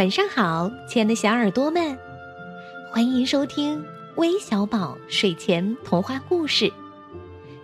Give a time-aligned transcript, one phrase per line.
[0.00, 1.94] 晚上好，亲爱的小耳朵们，
[2.90, 3.84] 欢迎收听
[4.16, 6.72] 微小宝睡前童话故事，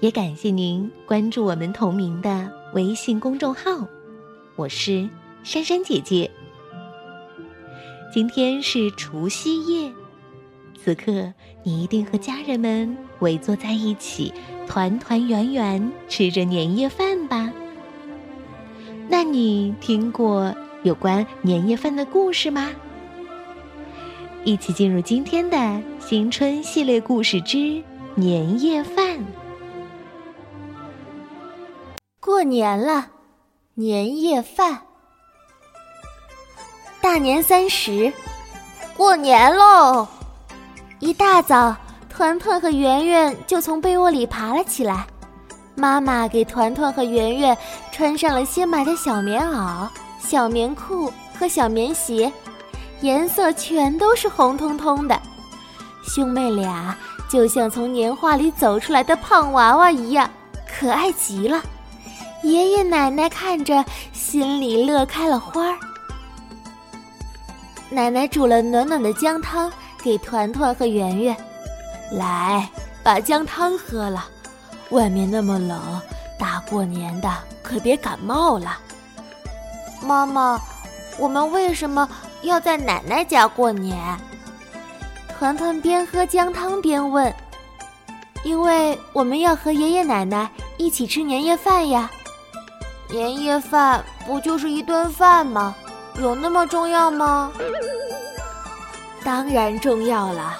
[0.00, 3.86] 也感谢您关注我们同名的微信公众号。
[4.56, 5.06] 我是
[5.44, 6.30] 珊珊姐姐。
[8.10, 9.92] 今天是除夕夜，
[10.82, 11.30] 此刻
[11.62, 14.32] 你一定和家人们围坐在一起，
[14.66, 17.52] 团团圆圆吃着年夜饭吧？
[19.10, 20.50] 那你听过？
[20.82, 22.70] 有关年夜饭的故事吗？
[24.44, 27.80] 一起进入今天的新春系列故事之
[28.16, 29.24] 年夜饭。
[32.18, 33.06] 过年了，
[33.74, 34.80] 年夜饭。
[37.00, 38.12] 大年三十，
[38.96, 40.06] 过年喽！
[40.98, 41.76] 一大早，
[42.08, 45.06] 团团和圆圆就从被窝里爬了起来。
[45.76, 47.56] 妈妈给团团和圆圆
[47.92, 49.88] 穿上了新买的小棉袄。
[50.26, 52.32] 小棉裤和小棉鞋，
[53.00, 55.20] 颜色全都是红彤彤的，
[56.02, 56.96] 兄妹俩
[57.28, 60.30] 就像从年画里走出来的胖娃娃一样，
[60.66, 61.62] 可爱极了。
[62.42, 65.78] 爷爷奶奶看着，心里乐开了花儿。
[67.90, 69.70] 奶奶煮了暖暖的姜汤
[70.02, 71.36] 给团团和圆圆，
[72.10, 72.68] 来，
[73.02, 74.24] 把姜汤喝了。
[74.90, 76.00] 外面那么冷，
[76.38, 77.30] 大过年的
[77.62, 78.78] 可别感冒了。
[80.02, 80.60] 妈妈，
[81.18, 82.08] 我们为什么
[82.42, 83.96] 要在奶奶家过年？
[85.38, 87.32] 团团边喝姜汤边问。
[88.44, 92.10] 因为我们要和爷爷奶奶一起吃年夜饭呀。
[93.08, 95.74] 年夜饭不就是一顿饭吗？
[96.18, 97.52] 有那么重要吗？
[99.22, 100.56] 当然重要了。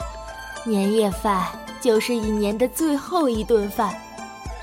[0.65, 1.45] 年夜饭
[1.81, 3.93] 就是一年的最后一顿饭，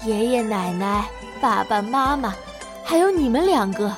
[0.06, 1.06] 爷爷奶奶、
[1.42, 2.34] 爸爸妈妈，
[2.86, 3.94] 还有你们两个。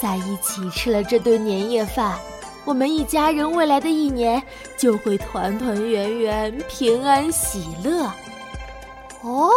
[0.00, 2.18] 在一起吃了这顿年夜饭，
[2.64, 4.42] 我们一家人未来的一年
[4.76, 8.10] 就会团团圆圆、平安喜乐。
[9.22, 9.50] 哦，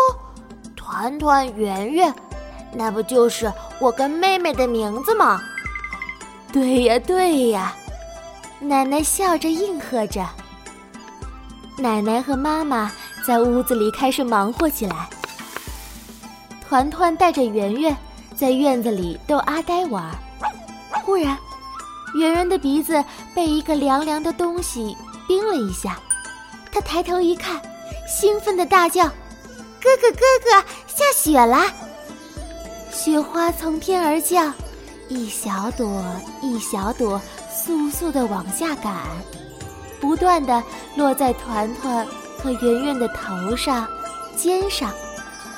[0.75, 2.13] 团团圆圆，
[2.73, 5.41] 那不就是我跟妹妹的名字吗？
[6.51, 7.75] 对呀，对呀，
[8.59, 10.25] 奶奶笑着应和着。
[11.77, 12.91] 奶奶和妈妈
[13.25, 15.09] 在屋子里开始忙活起来。
[16.67, 17.95] 团团带着圆圆
[18.35, 20.11] 在院子里逗阿呆玩。
[21.09, 21.35] 忽然，
[22.13, 23.03] 圆圆的鼻子
[23.33, 24.95] 被一个凉凉的东西
[25.27, 25.97] 冰了一下，
[26.71, 27.59] 他抬头一看，
[28.07, 29.05] 兴奋的大叫
[29.81, 31.65] ：“哥哥，哥哥，下雪了！”
[32.93, 34.53] 雪花从天而降，
[35.07, 36.05] 一小朵
[36.43, 37.19] 一小朵，
[37.65, 38.93] 簌簌的往下赶，
[39.99, 40.63] 不断的
[40.95, 42.05] 落在团团
[42.37, 43.87] 和圆圆的头上、
[44.37, 44.93] 肩上，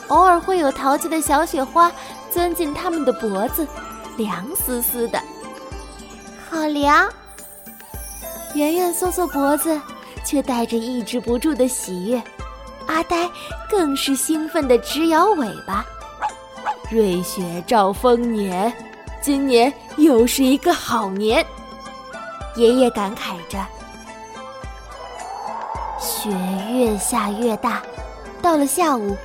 [0.08, 1.92] 偶尔会有淘气的小雪花
[2.30, 3.68] 钻进他们的脖子，
[4.16, 5.22] 凉丝丝的。
[6.52, 7.10] 好凉！
[8.56, 9.80] 圆圆缩缩脖子，
[10.26, 12.22] 却带着抑制不住的喜悦。
[12.88, 13.30] 阿呆
[13.70, 15.86] 更是兴奋的直摇尾巴。
[16.92, 18.72] 瑞雪兆丰年，
[19.22, 21.46] 今年又是一个好年。
[22.58, 23.66] 爷爷感慨着。
[25.98, 26.30] 雪
[26.70, 27.82] 越下越大，
[28.42, 29.16] 到了下午，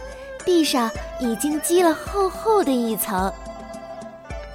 [0.44, 0.88] 地上
[1.18, 3.32] 已经积了厚厚的一层。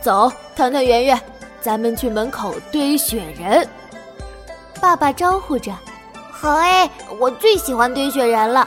[0.01, 1.21] 走，团团圆圆。
[1.61, 3.67] 咱们去门口堆雪人，
[4.81, 5.71] 爸爸招呼着。
[6.31, 6.89] 好哎，
[7.19, 8.65] 我最喜欢堆雪人了。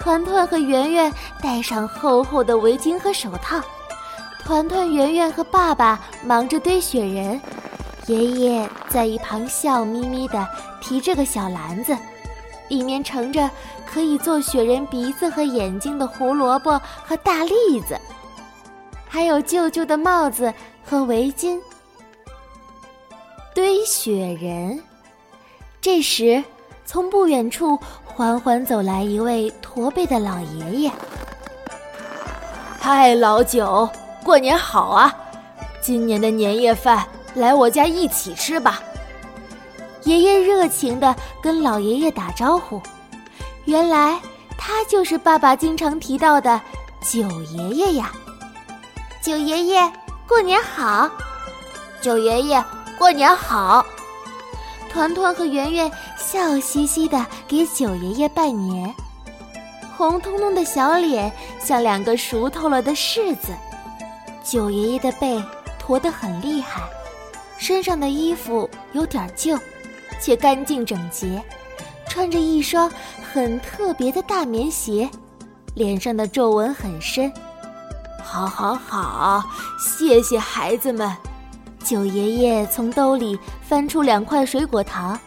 [0.00, 1.12] 团团和圆圆
[1.42, 3.60] 戴上厚厚的围巾和手套，
[4.42, 7.38] 团团、圆圆和爸爸忙着堆雪人，
[8.06, 10.48] 爷爷在一旁笑眯眯地
[10.80, 11.96] 提着个小篮子，
[12.68, 13.50] 里面盛着
[13.86, 17.98] 可以做雪人鼻子和眼睛的胡萝卜和大栗子，
[19.06, 20.52] 还有舅舅的帽子
[20.82, 21.60] 和围巾。
[23.54, 24.82] 堆雪人，
[25.80, 26.42] 这时，
[26.84, 30.92] 从不远处缓缓走来一位驼背的老爷爷。
[32.80, 33.88] 嗨，老九，
[34.24, 35.16] 过年好啊！
[35.80, 38.82] 今年的年夜饭来我家一起吃吧。
[40.02, 42.82] 爷爷热情的跟老爷爷打招呼。
[43.66, 44.20] 原来
[44.58, 46.60] 他就是爸爸经常提到的
[47.00, 48.10] 九爷爷呀。
[49.22, 49.92] 九爷爷，
[50.26, 51.08] 过年好！
[52.00, 52.62] 九爷爷。
[52.98, 53.84] 过年好！
[54.90, 58.94] 团团和圆圆笑嘻嘻的给九爷爷拜年，
[59.96, 63.48] 红彤彤的小脸像两个熟透了的柿子。
[64.44, 65.42] 九爷爷的背
[65.78, 66.82] 驼得很厉害，
[67.58, 69.58] 身上的衣服有点旧，
[70.20, 71.42] 却干净整洁，
[72.08, 72.90] 穿着一双
[73.32, 75.10] 很特别的大棉鞋，
[75.74, 77.32] 脸上的皱纹很深。
[78.22, 79.42] 好，好，好，
[79.78, 81.14] 谢谢孩子们。
[81.84, 85.18] 九爷爷从兜里翻出两块水果糖，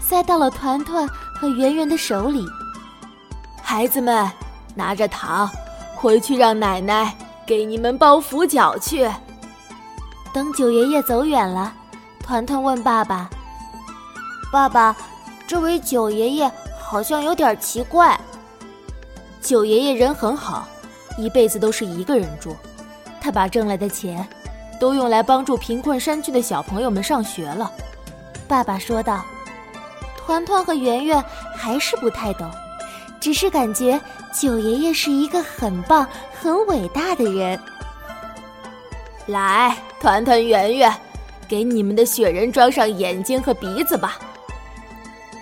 [0.00, 2.44] 塞到了团团和圆圆的手里。
[3.62, 4.28] 孩子们，
[4.74, 5.48] 拿着糖，
[5.94, 7.16] 回去让奶奶
[7.46, 9.08] 给你们包福饺去。
[10.32, 11.72] 等九爷爷走远了，
[12.24, 13.30] 团团问爸爸
[14.50, 14.96] ：“爸爸，
[15.46, 18.20] 这位九爷爷好像有点奇怪。”
[19.40, 20.66] 九爷爷人很好，
[21.16, 22.56] 一辈子都是一个人住，
[23.20, 24.28] 他把挣来的钱。
[24.80, 27.70] 都用来帮助贫困山区的小朋友们上学了，
[28.48, 29.24] 爸爸说道。
[30.16, 31.22] 团团和圆圆
[31.56, 32.50] 还是不太懂，
[33.20, 34.00] 只是感觉
[34.32, 36.06] 九爷爷是一个很棒、
[36.40, 37.60] 很伟大的人。
[39.26, 40.92] 来，团团、圆圆，
[41.48, 44.18] 给你们的雪人装上眼睛和鼻子吧。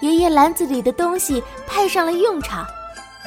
[0.01, 2.67] 爷爷篮子里的东西派上了用场，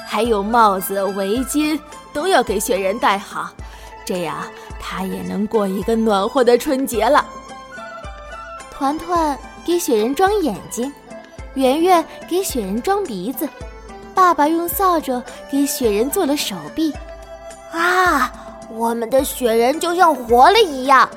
[0.08, 1.80] 还有帽子、围巾
[2.12, 3.52] 都要给雪人戴好，
[4.06, 4.44] 这样。
[4.80, 7.26] 他也能过一个暖和的春节了。
[8.72, 10.92] 团团给雪人装眼睛，
[11.54, 13.48] 圆圆给雪人装鼻子，
[14.14, 15.22] 爸爸用扫帚
[15.52, 16.94] 给雪人做了手臂。
[17.72, 18.32] 啊，
[18.70, 21.08] 我们的雪人就像活了一样！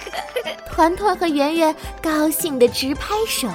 [0.72, 3.46] 团团和圆圆高兴的直拍手。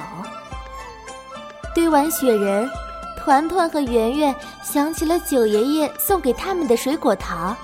[1.74, 2.70] 堆完雪人，
[3.18, 7.56] 团团和圆圆想起了九爷爷送给他们的水果糖。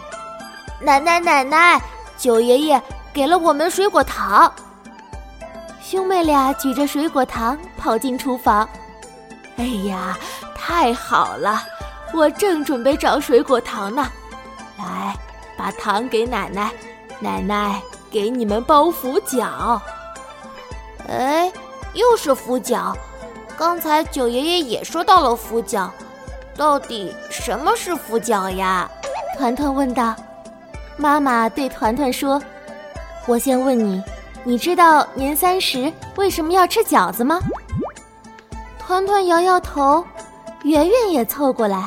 [0.84, 1.81] 奶奶，奶奶，
[2.19, 4.52] 九爷爷给了我们水果糖。
[5.81, 8.69] 兄妹俩举着水果糖跑进厨房。
[9.56, 10.14] 哎呀，
[10.54, 11.62] 太好了！
[12.12, 14.06] 我正准备找水果糖呢。
[14.76, 15.16] 来，
[15.56, 16.70] 把糖给奶奶，
[17.19, 17.80] 奶奶
[18.10, 19.80] 给你们包福饺。
[21.08, 21.50] 哎，
[21.94, 22.94] 又是福饺。
[23.56, 25.88] 刚才九爷爷也说到了福饺，
[26.54, 28.87] 到底什么是福饺呀？
[29.38, 30.14] 团团问道。
[30.96, 32.41] 妈妈对团团说
[33.26, 34.02] ：“我先问你，
[34.44, 37.41] 你知道年三十为什么要吃饺子吗？”
[38.79, 40.05] 团团摇摇头，
[40.62, 41.85] 圆圆也凑过来，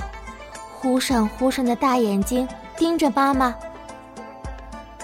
[0.74, 3.56] 忽闪忽闪的大眼睛盯着妈妈。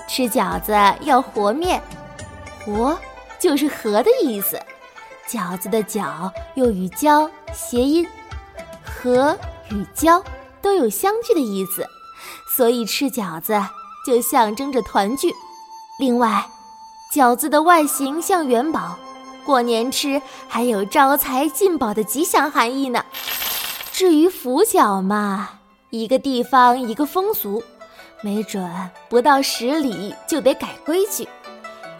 [0.07, 1.81] 吃饺子要和面，
[2.59, 2.97] 和
[3.39, 4.59] 就是和的意思，
[5.27, 8.05] 饺子的饺又与交谐音，
[8.83, 9.37] 和
[9.69, 10.23] 与交
[10.61, 11.87] 都有相聚的意思，
[12.49, 13.59] 所以吃饺子。
[14.05, 15.33] 就象征着团聚。
[15.99, 16.45] 另外，
[17.13, 18.97] 饺子的外形像元宝，
[19.45, 23.05] 过年吃还有招财进宝的吉祥含义呢。
[23.91, 25.49] 至于福饺嘛，
[25.91, 27.63] 一个地方一个风俗，
[28.21, 28.67] 没准
[29.07, 31.27] 不到十里就得改规矩。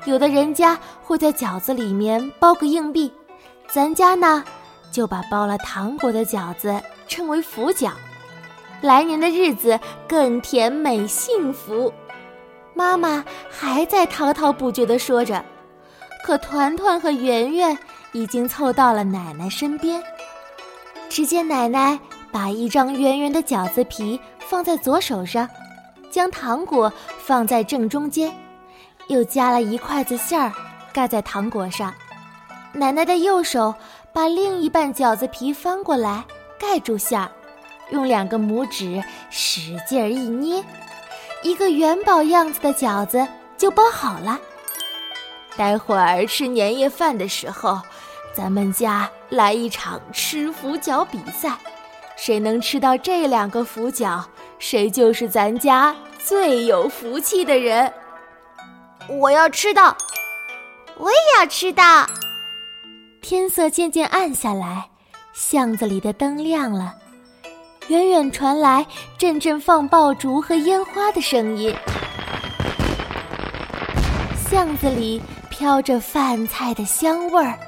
[0.05, 3.13] 有的人家会在饺子里面包个硬币，
[3.69, 4.43] 咱家呢
[4.91, 7.91] 就把包了糖果的饺子称为福饺。
[8.83, 11.93] 来年的日子更甜美幸福，
[12.73, 15.41] 妈妈还在滔滔不绝地说着，
[16.25, 17.77] 可团团和圆圆
[18.11, 20.03] 已经凑到了奶奶身边。
[21.07, 21.97] 只见奶奶
[22.29, 25.47] 把一张圆圆的饺子皮放在左手上，
[26.11, 28.35] 将糖果放在正中间，
[29.07, 30.51] 又夹了一筷子馅儿
[30.91, 31.93] 盖在糖果上。
[32.73, 33.73] 奶奶的右手
[34.11, 36.25] 把另一半饺子皮翻过来
[36.59, 37.31] 盖住馅儿。
[37.89, 40.63] 用两个拇指使劲儿一捏，
[41.41, 43.27] 一个元宝样子的饺子
[43.57, 44.39] 就包好了。
[45.55, 47.79] 待会儿吃年夜饭的时候，
[48.33, 51.55] 咱们家来一场吃福角比赛，
[52.15, 54.23] 谁能吃到这两个福角，
[54.57, 57.91] 谁就是咱家最有福气的人。
[59.07, 59.95] 我要吃到，
[60.97, 62.07] 我也要吃到。
[63.21, 64.89] 天色渐渐暗下来，
[65.33, 66.95] 巷子里的灯亮了。
[67.89, 68.85] 远远传来
[69.17, 71.75] 阵阵放爆竹和烟花的声音，
[74.49, 77.59] 巷子里飘着饭菜的香味儿，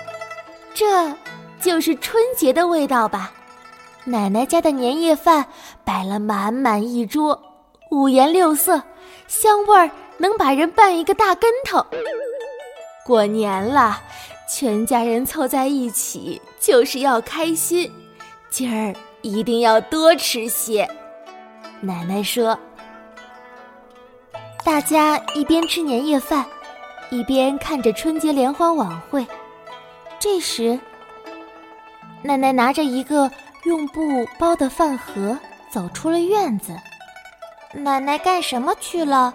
[0.73, 1.13] 这
[1.59, 3.31] 就是春节的味道吧？
[4.05, 5.45] 奶奶家的年夜饭
[5.83, 7.39] 摆了满满一桌，
[7.91, 8.81] 五颜六色，
[9.27, 11.85] 香味儿能把人绊一个大跟头。
[13.05, 14.01] 过年了，
[14.49, 17.91] 全家人凑在一起就是要开心，
[18.49, 18.95] 今儿。
[19.25, 20.87] 一定要多吃些，
[21.81, 22.55] 奶奶说。
[24.63, 26.45] 大家一边吃年夜饭，
[27.09, 29.25] 一边看着春节联欢晚会。
[30.19, 30.79] 这时，
[32.21, 33.31] 奶奶拿着一个
[33.63, 33.99] 用布
[34.37, 35.35] 包的饭盒
[35.71, 36.75] 走出了院子。
[37.73, 39.33] 奶奶干什么去了？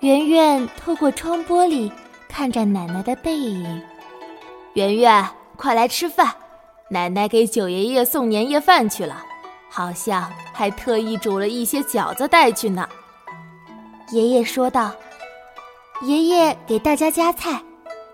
[0.00, 1.90] 圆圆透过窗玻璃
[2.28, 3.82] 看着奶奶的背影。
[4.74, 5.26] 圆圆，
[5.56, 6.34] 快来吃饭。
[6.92, 9.24] 奶奶给九爷爷送年夜饭去了，
[9.70, 12.88] 好像还特意煮了一些饺子带去呢。
[14.10, 14.90] 爷爷说道
[16.02, 17.62] ：“爷爷给大家夹菜，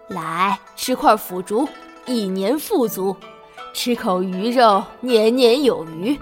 [0.08, 1.66] 来吃块腐竹，
[2.04, 3.16] 一年富足；
[3.72, 6.14] 吃口鱼肉，年年有余；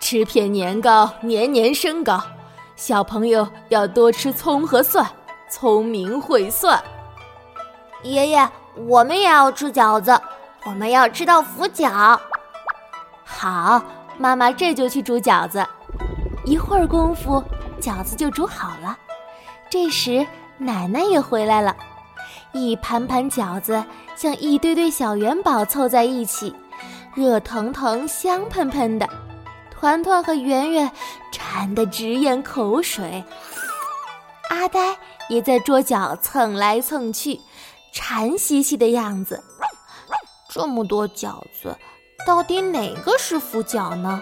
[0.00, 2.18] 吃片年糕，年年升高。
[2.76, 5.06] 小朋友要多吃葱和蒜，
[5.50, 6.82] 聪明会算。
[8.02, 8.48] 爷爷，
[8.88, 10.18] 我们也要吃饺子，
[10.64, 12.18] 我们要吃到福饺。
[13.24, 13.82] 好，
[14.18, 15.66] 妈妈这就去煮饺子。
[16.44, 17.42] 一会儿功夫，
[17.80, 18.96] 饺子就煮好了。
[19.68, 20.26] 这时，
[20.58, 21.76] 奶奶也回来了，
[22.52, 23.84] 一盘盘饺子
[24.16, 26.54] 像一堆堆小元宝凑在一起，
[27.14, 29.08] 热腾腾、香喷喷的。
[29.70, 30.90] 团团和圆圆
[31.32, 33.24] 馋得直咽口水，
[34.50, 34.94] 阿呆
[35.30, 37.40] 也在桌角蹭来蹭去，
[37.92, 39.42] 馋兮兮的样子。
[40.52, 41.76] 这么多饺子，
[42.26, 44.20] 到底哪个是福饺呢？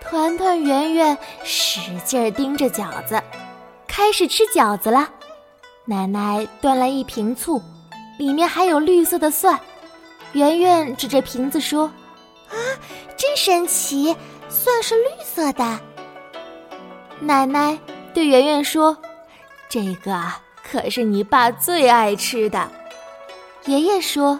[0.00, 3.20] 团团圆圆使劲盯着饺子，
[3.88, 5.10] 开始吃饺子了。
[5.86, 7.60] 奶奶端来一瓶醋，
[8.16, 9.58] 里面还有绿色的蒜。
[10.34, 11.86] 圆圆指着瓶子说
[12.48, 12.54] ：“啊，
[13.16, 14.16] 真神奇！”
[14.48, 15.80] 蒜是绿色的。
[17.18, 17.76] 奶奶
[18.14, 18.96] 对圆圆说
[19.68, 20.16] ：“这个
[20.62, 22.70] 可是你爸最爱吃的。”
[23.66, 24.38] 爷爷说：“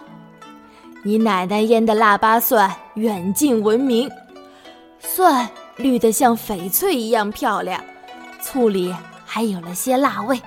[1.03, 4.07] 你奶奶腌的腊八蒜远近闻名，
[4.99, 7.83] 蒜绿得像翡翠一样漂亮，
[8.39, 8.93] 醋里
[9.25, 10.39] 还有了些辣味，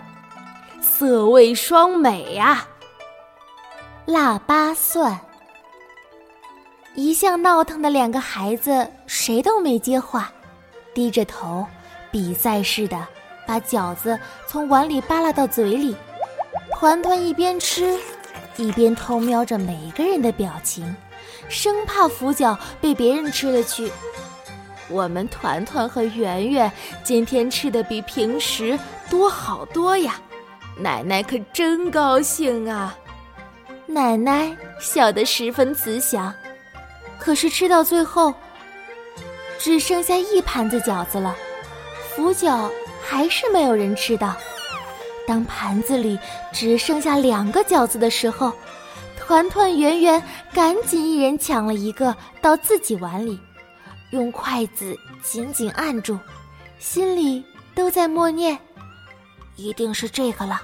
[0.81, 2.65] 色味双美呀。”
[4.07, 5.19] 腊八蒜。
[6.95, 10.31] 一向闹腾的两个孩子，谁都没接话，
[10.95, 11.67] 低着头，
[12.13, 13.05] 比赛似的
[13.45, 15.97] 把饺子从碗里扒拉到嘴里。
[16.79, 17.99] 团团一边吃，
[18.57, 20.95] 一边偷瞄着每个人的表情，
[21.49, 23.91] 生怕福饺被别人吃了去。
[24.89, 26.71] 我们团团和圆圆
[27.03, 30.21] 今天吃的比平时多好多呀，
[30.79, 32.97] 奶奶可真高兴啊！
[33.87, 36.33] 奶奶笑得十分慈祥。
[37.19, 38.35] 可是吃到最后，
[39.59, 41.35] 只剩下一盘子饺子了，
[42.15, 42.71] 福饺
[43.03, 44.37] 还是没有人吃到。
[45.27, 46.19] 当盘子里
[46.53, 48.53] 只剩下两个饺子的时候，
[49.19, 53.41] 团团圆圆赶紧一人抢了一个到自己碗里，
[54.11, 56.19] 用筷子紧紧按住，
[56.79, 58.59] 心里都在默念
[59.57, 60.61] ：“一定是这个了，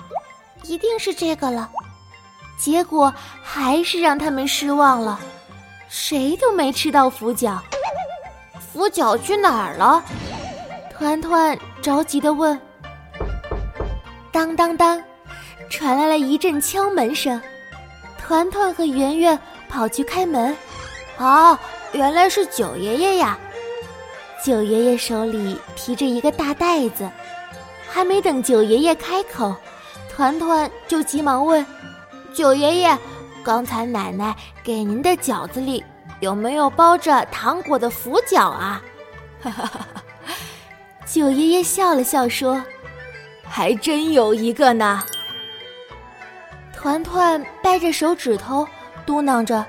[0.64, 1.71] 一定是这个了。”
[2.59, 3.12] 结果
[3.43, 5.19] 还是让他们失望了。
[5.88, 7.59] 谁都没吃到福饺，
[8.61, 10.05] 福饺去哪儿了？
[10.93, 12.61] 团团着急地问。
[14.32, 15.02] 当当当，
[15.68, 17.40] 传来了一阵敲门声。
[18.18, 20.56] 团团和圆圆跑去开门。
[21.18, 21.58] 啊，
[21.92, 23.38] 原来是九爷爷呀！
[24.44, 27.10] 九爷爷手里提着一个大袋子，
[27.88, 29.54] 还没等九爷爷开口，
[30.08, 31.64] 团团就急忙问
[32.32, 32.96] ：“九爷爷。”
[33.44, 35.82] 刚才奶奶给您的饺子里
[36.20, 38.82] 有没有包着糖果的福饺啊？
[39.42, 39.87] 哈哈哈！
[41.06, 42.62] 九爷爷笑了笑说
[43.50, 45.02] ：“还真有一个呢。”
[46.73, 48.66] 团团掰着手指头
[49.04, 49.66] 嘟囔着：“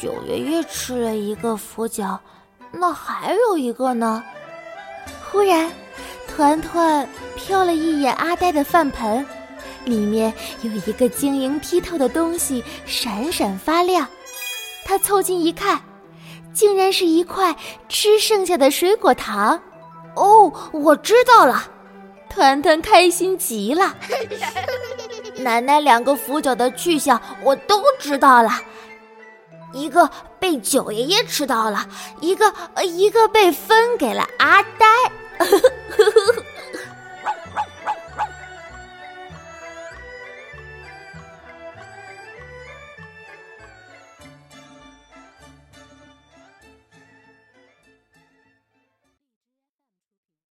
[0.00, 2.18] 九爷爷吃了一个佛脚，
[2.70, 4.22] 那还有一个呢？”
[5.30, 5.70] 忽然，
[6.28, 9.26] 团团瞟了一眼阿呆的饭盆。
[9.84, 14.04] 里面有一个晶莹剔透的东西，闪闪发亮。
[14.84, 15.80] 他凑近一看，
[16.52, 17.54] 竟然是一块
[17.88, 19.60] 吃剩下的水果糖。
[20.16, 21.62] 哦，我知道了，
[22.36, 23.96] 团团开心极了。
[25.40, 28.50] 奶奶两个腐角的去向我都知道了，
[29.72, 31.88] 一个被九爷爷吃到了，
[32.20, 32.52] 一个
[32.84, 34.86] 一个被分给了阿呆。